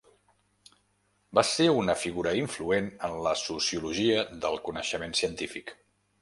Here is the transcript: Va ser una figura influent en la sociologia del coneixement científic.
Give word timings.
Va 1.39 1.43
ser 1.49 1.67
una 1.81 1.95
figura 2.03 2.33
influent 2.39 2.87
en 3.09 3.19
la 3.27 3.35
sociologia 3.43 4.25
del 4.47 4.59
coneixement 4.71 5.15
científic. 5.23 5.77